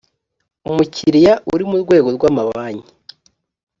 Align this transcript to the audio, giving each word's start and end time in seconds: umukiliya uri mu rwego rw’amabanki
umukiliya 0.69 1.33
uri 1.53 1.63
mu 1.69 1.77
rwego 1.83 2.07
rw’amabanki 2.15 2.91